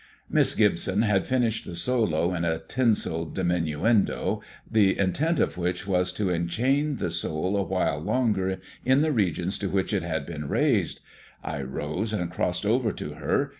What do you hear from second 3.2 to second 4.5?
diminuendo,